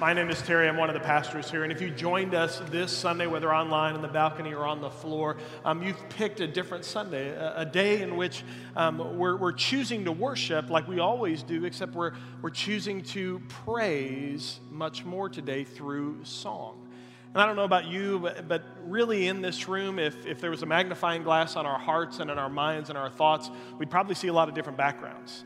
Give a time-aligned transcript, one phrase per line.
[0.00, 0.66] My name is Terry.
[0.66, 1.62] I'm one of the pastors here.
[1.62, 4.88] And if you joined us this Sunday, whether online in the balcony or on the
[4.88, 8.42] floor, um, you've picked a different Sunday, a, a day in which
[8.76, 13.42] um, we're, we're choosing to worship like we always do, except we're, we're choosing to
[13.48, 16.88] praise much more today through song.
[17.34, 20.50] And I don't know about you, but, but really in this room, if, if there
[20.50, 23.90] was a magnifying glass on our hearts and in our minds and our thoughts, we'd
[23.90, 25.44] probably see a lot of different backgrounds.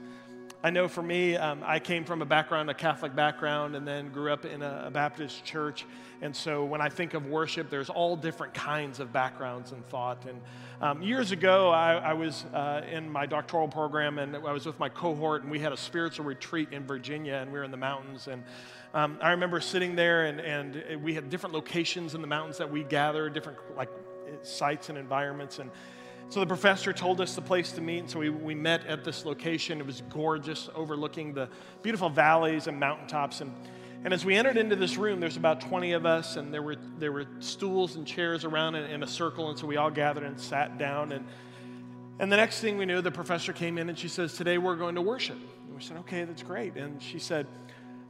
[0.64, 4.08] I know for me, um, I came from a background, a Catholic background, and then
[4.08, 5.84] grew up in a, a, Baptist church.
[6.22, 10.24] And so when I think of worship, there's all different kinds of backgrounds and thought.
[10.24, 10.40] And
[10.80, 14.78] um, years ago, I, I was uh, in my doctoral program, and I was with
[14.78, 17.76] my cohort, and we had a spiritual retreat in Virginia, and we were in the
[17.76, 18.26] mountains.
[18.26, 18.42] And
[18.94, 22.72] um, I remember sitting there, and, and we had different locations in the mountains that
[22.72, 23.90] we gathered, different like
[24.40, 25.58] sites and environments.
[25.58, 25.70] And
[26.30, 29.04] so the professor told us the place to meet, and so we, we met at
[29.04, 29.78] this location.
[29.78, 31.48] It was gorgeous, overlooking the
[31.82, 33.40] beautiful valleys and mountaintops.
[33.40, 33.52] And,
[34.04, 36.76] and as we entered into this room, there's about 20 of us, and there were,
[36.98, 40.24] there were stools and chairs around in, in a circle, and so we all gathered
[40.24, 41.12] and sat down.
[41.12, 41.26] And,
[42.18, 44.76] and the next thing we knew, the professor came in and she says, Today we're
[44.76, 45.38] going to worship.
[45.66, 46.76] And we said, Okay, that's great.
[46.76, 47.46] And she said,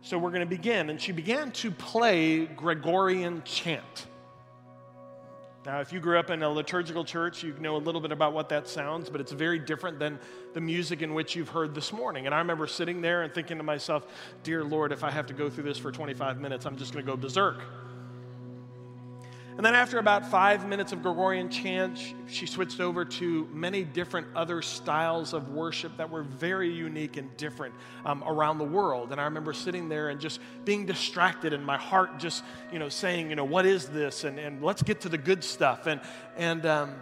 [0.02, 0.90] So we're going to begin.
[0.90, 4.06] And she began to play Gregorian chant.
[5.66, 8.34] Now, if you grew up in a liturgical church, you know a little bit about
[8.34, 10.18] what that sounds, but it's very different than
[10.52, 12.26] the music in which you've heard this morning.
[12.26, 14.06] And I remember sitting there and thinking to myself,
[14.42, 17.06] Dear Lord, if I have to go through this for 25 minutes, I'm just going
[17.06, 17.62] to go berserk.
[19.56, 24.26] And then, after about five minutes of Gregorian chant, she switched over to many different
[24.34, 27.72] other styles of worship that were very unique and different
[28.04, 29.12] um, around the world.
[29.12, 32.42] And I remember sitting there and just being distracted, and my heart just,
[32.72, 34.24] you know, saying, you know, what is this?
[34.24, 35.86] And, and let's get to the good stuff.
[35.86, 36.00] And,
[36.36, 36.96] and, um,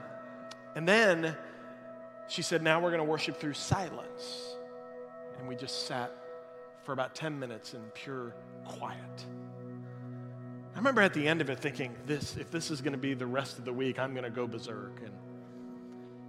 [0.74, 1.34] and then
[2.28, 4.56] she said, now we're going to worship through silence.
[5.38, 6.12] And we just sat
[6.84, 8.34] for about 10 minutes in pure
[8.66, 9.24] quiet.
[10.74, 13.14] I remember at the end of it thinking, this, if this is going to be
[13.14, 15.02] the rest of the week, I'm going to go berserk.
[15.04, 15.12] And,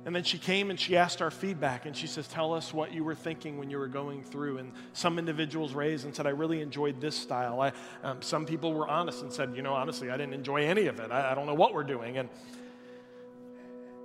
[0.06, 2.92] and then she came and she asked our feedback and she says, Tell us what
[2.92, 4.58] you were thinking when you were going through.
[4.58, 7.62] And some individuals raised and said, I really enjoyed this style.
[7.62, 7.72] I,
[8.04, 11.00] um, some people were honest and said, You know, honestly, I didn't enjoy any of
[11.00, 11.10] it.
[11.10, 12.18] I, I don't know what we're doing.
[12.18, 12.28] And,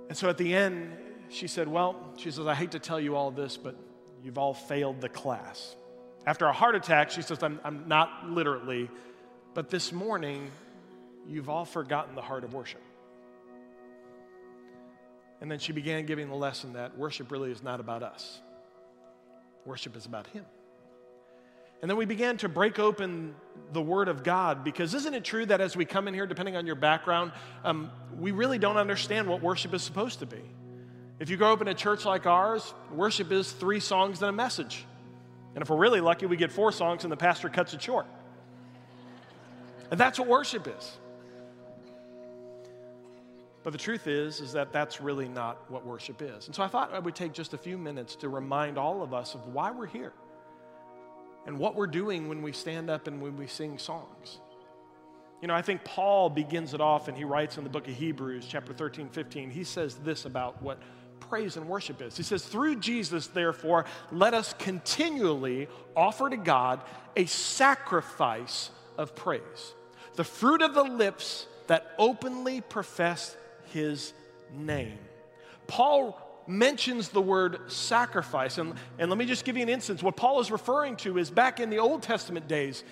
[0.07, 0.95] and so at the end,
[1.27, 3.75] she said, Well, she says, I hate to tell you all this, but
[4.23, 5.75] you've all failed the class.
[6.25, 8.89] After a heart attack, she says, I'm, I'm not literally
[9.53, 10.51] but this morning,
[11.27, 12.81] you've all forgotten the heart of worship.
[15.41, 18.41] And then she began giving the lesson that worship really is not about us,
[19.65, 20.45] worship is about Him.
[21.81, 23.35] And then we began to break open
[23.71, 26.57] the Word of God because isn't it true that as we come in here, depending
[26.57, 27.31] on your background,
[27.63, 30.41] um, we really don't understand what worship is supposed to be?
[31.19, 34.33] If you grow up in a church like ours, worship is three songs and a
[34.33, 34.85] message.
[35.55, 38.05] And if we're really lucky, we get four songs and the pastor cuts it short.
[39.91, 40.97] And that's what worship is.
[43.63, 46.47] But the truth is, is that that's really not what worship is.
[46.47, 49.13] And so I thought I would take just a few minutes to remind all of
[49.13, 50.13] us of why we're here
[51.45, 54.39] and what we're doing when we stand up and when we sing songs.
[55.41, 57.93] You know, I think Paul begins it off and he writes in the book of
[57.93, 60.79] Hebrews, chapter 13, 15, he says this about what
[61.19, 62.15] praise and worship is.
[62.15, 66.81] He says, Through Jesus, therefore, let us continually offer to God
[67.15, 69.73] a sacrifice of praise
[70.19, 73.37] the fruit of the lips that openly profess
[73.71, 74.11] his
[74.53, 74.99] name.
[75.65, 78.57] Paul mentions the word sacrifice.
[78.57, 80.03] And, and let me just give you an instance.
[80.03, 82.83] What Paul is referring to is back in the Old Testament days,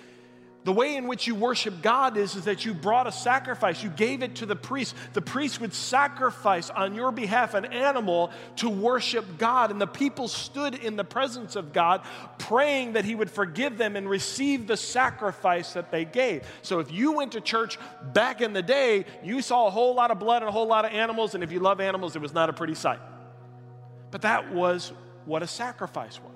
[0.64, 3.82] the way in which you worship God is, is that you brought a sacrifice.
[3.82, 4.94] You gave it to the priest.
[5.12, 9.70] The priest would sacrifice on your behalf an animal to worship God.
[9.70, 12.02] And the people stood in the presence of God,
[12.38, 16.46] praying that He would forgive them and receive the sacrifice that they gave.
[16.62, 17.78] So if you went to church
[18.12, 20.84] back in the day, you saw a whole lot of blood and a whole lot
[20.84, 21.34] of animals.
[21.34, 23.00] And if you love animals, it was not a pretty sight.
[24.10, 24.92] But that was
[25.24, 26.27] what a sacrifice was.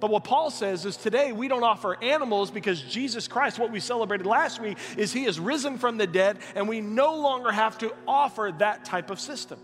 [0.00, 3.80] But what Paul says is today we don't offer animals because Jesus Christ, what we
[3.80, 7.76] celebrated last week, is he has risen from the dead and we no longer have
[7.78, 9.58] to offer that type of system.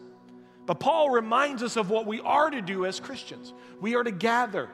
[0.67, 3.55] But Paul reminds us of what we are to do as Christians.
[3.81, 4.69] We are to gather.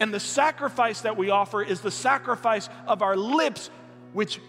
[0.00, 3.70] And the sacrifice that we offer is the sacrifice of our lips,
[4.12, 4.40] which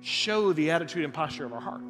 [0.00, 1.82] show the attitude and posture of our heart.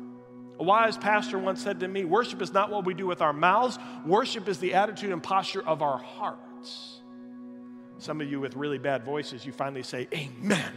[0.58, 3.32] A wise pastor once said to me, Worship is not what we do with our
[3.32, 6.95] mouths, worship is the attitude and posture of our hearts.
[7.98, 10.72] Some of you with really bad voices, you finally say, Amen.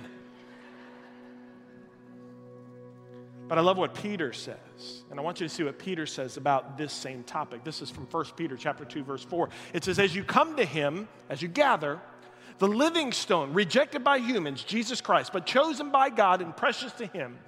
[3.49, 5.03] But I love what Peter says.
[5.09, 7.63] And I want you to see what Peter says about this same topic.
[7.63, 9.49] This is from 1 Peter chapter 2 verse 4.
[9.73, 11.99] It says as you come to him, as you gather,
[12.59, 17.07] the living stone rejected by humans, Jesus Christ, but chosen by God and precious to
[17.07, 17.39] him,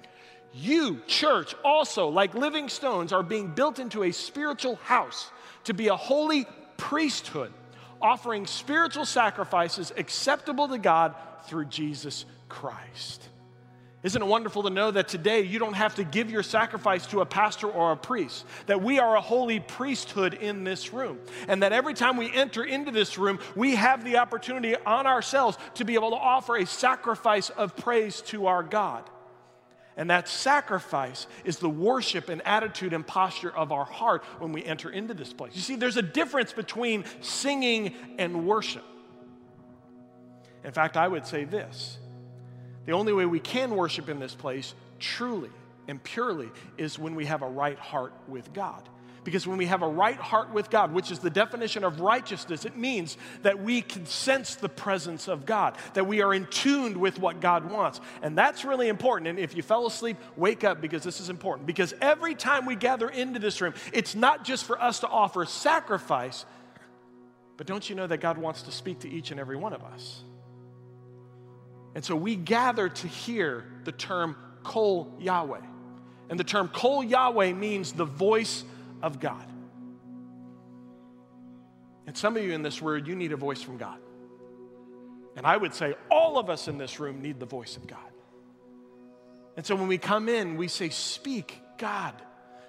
[0.52, 5.30] you, church, also like living stones are being built into a spiritual house
[5.64, 6.46] to be a holy
[6.76, 7.52] priesthood,
[8.02, 11.14] offering spiritual sacrifices acceptable to God
[11.44, 13.28] through Jesus Christ.
[14.02, 17.20] Isn't it wonderful to know that today you don't have to give your sacrifice to
[17.20, 18.44] a pastor or a priest?
[18.66, 21.20] That we are a holy priesthood in this room.
[21.46, 25.56] And that every time we enter into this room, we have the opportunity on ourselves
[25.74, 29.08] to be able to offer a sacrifice of praise to our God.
[29.96, 34.64] And that sacrifice is the worship and attitude and posture of our heart when we
[34.64, 35.54] enter into this place.
[35.54, 38.84] You see, there's a difference between singing and worship.
[40.64, 41.98] In fact, I would say this
[42.86, 45.50] the only way we can worship in this place truly
[45.88, 46.48] and purely
[46.78, 48.88] is when we have a right heart with God.
[49.24, 52.64] Because when we have a right heart with God, which is the definition of righteousness,
[52.64, 56.98] it means that we can sense the presence of God, that we are in tune
[56.98, 58.00] with what God wants.
[58.22, 59.28] And that's really important.
[59.28, 61.66] And if you fell asleep, wake up because this is important.
[61.66, 65.44] Because every time we gather into this room, it's not just for us to offer
[65.44, 66.44] sacrifice,
[67.56, 69.84] but don't you know that God wants to speak to each and every one of
[69.84, 70.22] us?
[71.94, 75.60] And so we gather to hear the term Kol Yahweh.
[76.28, 78.64] And the term Kol Yahweh means the voice
[79.02, 79.46] of God.
[82.06, 83.98] And some of you in this room, you need a voice from God.
[85.36, 87.98] And I would say all of us in this room need the voice of God.
[89.56, 92.14] And so when we come in, we say, Speak, God,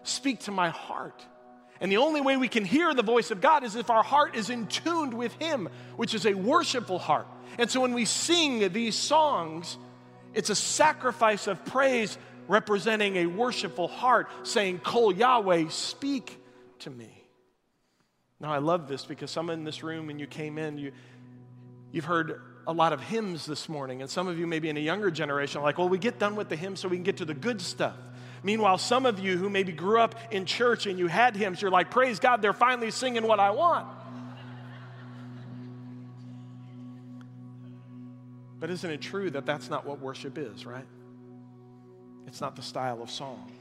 [0.03, 1.25] speak to my heart.
[1.81, 4.35] And the only way we can hear the voice of God is if our heart
[4.35, 7.27] is in tuned with Him, which is a worshipful heart.
[7.57, 9.77] And so when we sing these songs,
[10.33, 16.39] it's a sacrifice of praise representing a worshipful heart, saying, Kol Yahweh, speak
[16.79, 17.11] to me.
[18.39, 20.91] Now, I love this because some in this room, when you came in, you,
[21.91, 24.01] you've heard a lot of hymns this morning.
[24.01, 26.35] And some of you, maybe in a younger generation, are like, well, we get done
[26.35, 27.95] with the hymns so we can get to the good stuff.
[28.43, 31.71] Meanwhile, some of you who maybe grew up in church and you had hymns, you're
[31.71, 33.87] like, praise God, they're finally singing what I want.
[38.59, 40.85] But isn't it true that that's not what worship is, right?
[42.27, 43.51] It's not the style of song.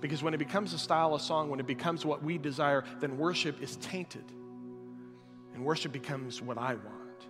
[0.00, 3.18] Because when it becomes a style of song, when it becomes what we desire, then
[3.18, 4.24] worship is tainted.
[5.54, 7.26] And worship becomes what I want.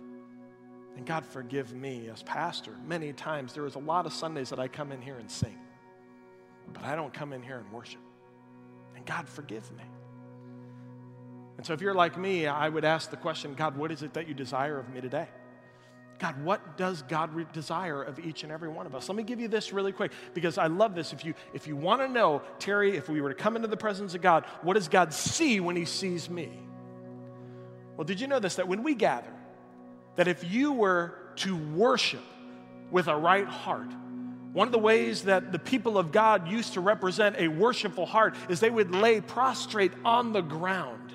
[0.97, 2.75] And God forgive me as pastor.
[2.85, 5.57] Many times there is a lot of Sundays that I come in here and sing,
[6.71, 8.01] but I don't come in here and worship.
[8.95, 9.83] And God forgive me.
[11.57, 14.13] And so if you're like me, I would ask the question God, what is it
[14.13, 15.27] that you desire of me today?
[16.23, 19.09] God, what does God re- desire of each and every one of us?
[19.09, 21.11] Let me give you this really quick because I love this.
[21.11, 23.75] If you if you want to know, Terry, if we were to come into the
[23.75, 26.49] presence of God, what does God see when he sees me?
[27.97, 29.33] Well, did you know this that when we gather,
[30.15, 32.23] that if you were to worship
[32.89, 33.91] with a right heart,
[34.53, 38.37] one of the ways that the people of God used to represent a worshipful heart
[38.47, 41.11] is they would lay prostrate on the ground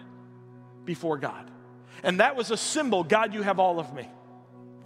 [0.84, 1.50] before God.
[2.02, 4.06] And that was a symbol God, you have all of me.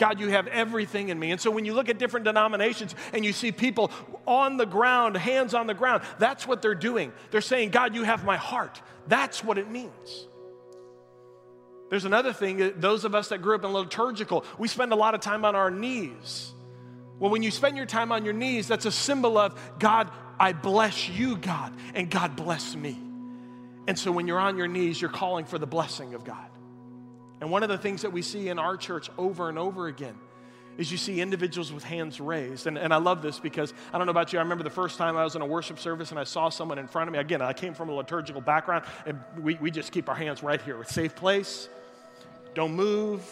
[0.03, 1.31] God, you have everything in me.
[1.31, 3.93] And so when you look at different denominations and you see people
[4.27, 7.13] on the ground, hands on the ground, that's what they're doing.
[7.31, 8.83] They're saying, God, you have my heart.
[9.07, 10.27] That's what it means.
[11.89, 14.97] There's another thing, uh, those of us that grew up in liturgical, we spend a
[14.97, 16.53] lot of time on our knees.
[17.21, 20.53] Well, when you spend your time on your knees, that's a symbol of God, I
[20.53, 22.99] bless you, God, and God bless me.
[23.87, 26.52] And so when you're on your knees, you're calling for the blessing of God.
[27.43, 30.15] And one of the things that we see in our church over and over again
[30.79, 32.69] is you see individuals with hands raised.
[32.69, 34.97] And, and I love this because I don't know about you, I remember the first
[34.97, 37.19] time I was in a worship service and I saw someone in front of me.
[37.19, 40.63] Again, I came from a liturgical background, and we, we just keep our hands right
[40.63, 40.85] here.
[40.85, 41.69] safe place,
[42.55, 43.25] don't move,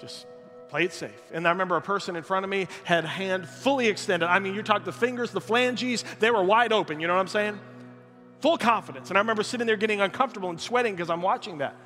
[0.00, 0.26] just
[0.68, 1.22] play it safe.
[1.32, 4.26] And I remember a person in front of me had hand fully extended.
[4.26, 7.20] I mean, you talk the fingers, the phalanges, they were wide open, you know what
[7.20, 7.60] I'm saying?
[8.40, 9.10] Full confidence.
[9.10, 11.76] And I remember sitting there getting uncomfortable and sweating because I'm watching that.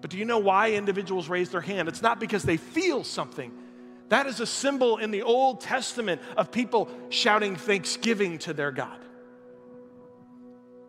[0.00, 1.88] But do you know why individuals raise their hand?
[1.88, 3.52] It's not because they feel something.
[4.08, 8.98] That is a symbol in the Old Testament of people shouting thanksgiving to their God.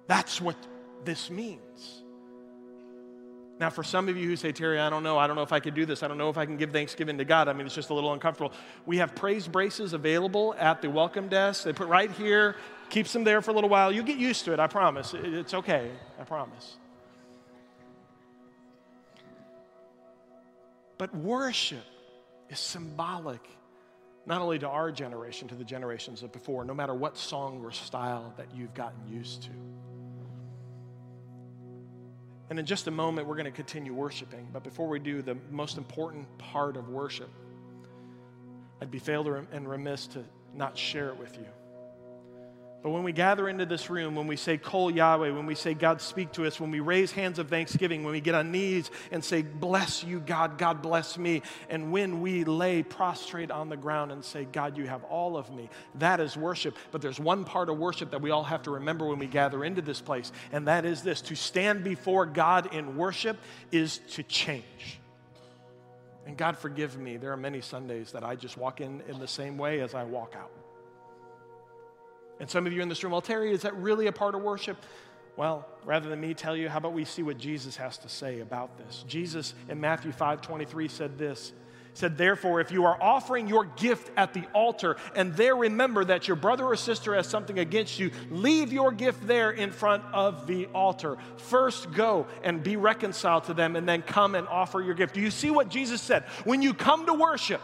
[0.07, 0.55] That's what
[1.03, 2.03] this means.
[3.59, 5.51] Now, for some of you who say, Terry, I don't know, I don't know if
[5.51, 7.53] I can do this, I don't know if I can give thanksgiving to God, I
[7.53, 8.53] mean, it's just a little uncomfortable.
[8.85, 11.63] We have praise braces available at the welcome desk.
[11.63, 12.55] They put right here,
[12.89, 13.91] keeps them there for a little while.
[13.91, 15.15] You get used to it, I promise.
[15.15, 16.77] It's okay, I promise.
[20.97, 21.85] But worship
[22.49, 23.41] is symbolic
[24.25, 27.71] not only to our generation, to the generations of before, no matter what song or
[27.71, 29.49] style that you've gotten used to.
[32.49, 34.49] And in just a moment, we're going to continue worshiping.
[34.51, 37.29] But before we do, the most important part of worship,
[38.81, 41.47] I'd be failed and remiss to not share it with you.
[42.83, 45.73] But when we gather into this room, when we say, Kol Yahweh, when we say,
[45.73, 48.91] God, speak to us, when we raise hands of thanksgiving, when we get on knees
[49.11, 53.77] and say, Bless you, God, God bless me, and when we lay prostrate on the
[53.77, 56.77] ground and say, God, you have all of me, that is worship.
[56.91, 59.65] But there's one part of worship that we all have to remember when we gather
[59.65, 63.37] into this place, and that is this to stand before God in worship
[63.71, 64.99] is to change.
[66.27, 69.27] And God, forgive me, there are many Sundays that I just walk in in the
[69.27, 70.51] same way as I walk out.
[72.39, 74.41] And some of you in this room, well, Terry, is that really a part of
[74.41, 74.77] worship?
[75.37, 78.39] Well, rather than me tell you, how about we see what Jesus has to say
[78.39, 79.05] about this?
[79.07, 81.53] Jesus in Matthew 5 23 said this.
[81.93, 86.27] Said, Therefore, if you are offering your gift at the altar and there remember that
[86.27, 90.45] your brother or sister has something against you, leave your gift there in front of
[90.45, 91.17] the altar.
[91.37, 95.15] First go and be reconciled to them and then come and offer your gift.
[95.15, 96.25] Do you see what Jesus said?
[96.43, 97.61] When you come to worship,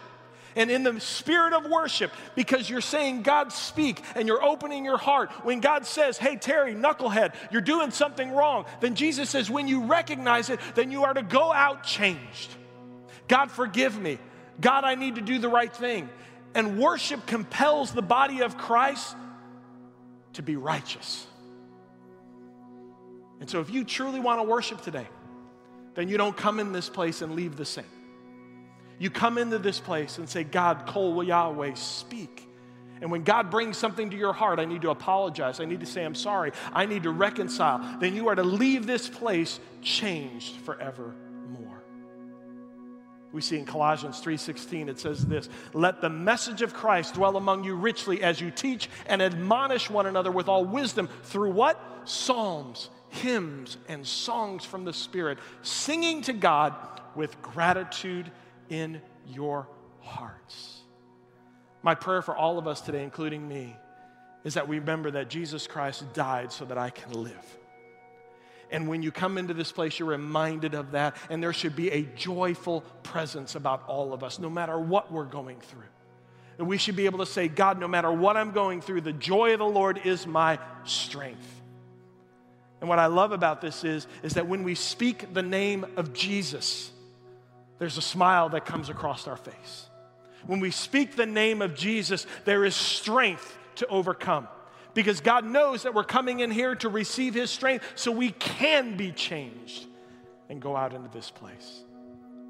[0.56, 4.98] and in the spirit of worship because you're saying, God, speak, and you're opening your
[4.98, 5.32] heart.
[5.44, 9.84] When God says, Hey, Terry, knucklehead, you're doing something wrong, then Jesus says, When you
[9.86, 12.50] recognize it, then you are to go out changed.
[13.28, 14.20] God, forgive me.
[14.60, 16.10] God, I need to do the right thing.
[16.56, 19.16] And worship compels the body of Christ
[20.34, 21.26] to be righteous.
[23.40, 25.08] And so, if you truly want to worship today,
[25.96, 27.86] then you don't come in this place and leave the same.
[29.04, 32.48] You come into this place and say, God, Kol Yahweh, speak.
[33.02, 35.60] And when God brings something to your heart, I need to apologize.
[35.60, 36.54] I need to say, I'm sorry.
[36.72, 37.98] I need to reconcile.
[38.00, 41.84] Then you are to leave this place changed forevermore.
[43.34, 47.66] We see in Colossians 3:16 it says this, "Let the message of Christ dwell among
[47.66, 51.78] you richly as you teach and admonish one another with all wisdom through what?
[52.06, 56.74] Psalms, hymns and songs from the Spirit, singing to God
[57.16, 58.32] with gratitude
[58.74, 59.68] in your
[60.02, 60.82] hearts.
[61.84, 63.76] My prayer for all of us today, including me,
[64.44, 67.58] is that we remember that Jesus Christ died so that I can live.
[68.72, 71.92] And when you come into this place, you're reminded of that, and there should be
[71.92, 75.84] a joyful presence about all of us, no matter what we're going through.
[76.58, 79.14] And we should be able to say, God, no matter what I'm going through, the
[79.14, 81.62] joy of the Lord is my strength.
[82.80, 86.14] And what I love about this is, is that when we speak the name of
[86.14, 86.92] Jesus,
[87.80, 89.90] there's a smile that comes across our face.
[90.46, 94.48] When we speak the name of Jesus, there is strength to overcome
[94.94, 98.96] because God knows that we're coming in here to receive His strength so we can
[98.98, 99.88] be changed
[100.50, 101.84] and go out into this place.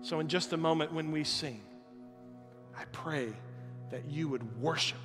[0.01, 1.62] So, in just a moment when we sing,
[2.77, 3.30] I pray
[3.92, 4.98] that you would worship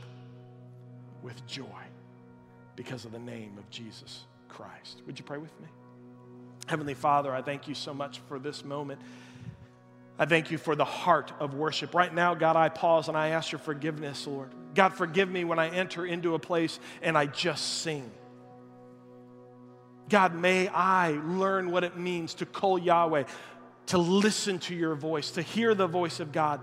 [1.22, 1.64] with joy
[2.74, 5.02] because of the name of Jesus Christ.
[5.06, 5.68] Would you pray with me?
[6.66, 9.00] Heavenly Father, I thank you so much for this moment.
[10.18, 11.94] I thank you for the heart of worship.
[11.94, 14.50] Right now, God, I pause and I ask your forgiveness, Lord.
[14.74, 18.10] God, forgive me when I enter into a place and I just sing.
[20.08, 23.24] God, may I learn what it means to Kol Yahweh,
[23.86, 26.60] to listen to your voice, to hear the voice of God.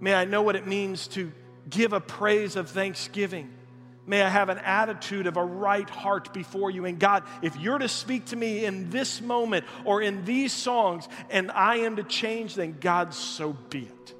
[0.00, 1.32] May I know what it means to
[1.68, 3.52] give a praise of thanksgiving.
[4.08, 6.86] May I have an attitude of a right heart before you.
[6.86, 11.06] And God, if you're to speak to me in this moment or in these songs
[11.28, 14.14] and I am to change, then God, so be it.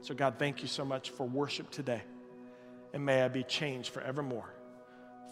[0.00, 2.02] So, God, thank you so much for worship today.
[2.92, 4.52] And may I be changed forevermore.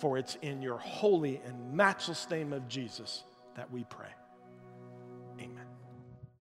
[0.01, 3.25] For it's in your holy and matchless name of Jesus
[3.57, 4.11] that we pray.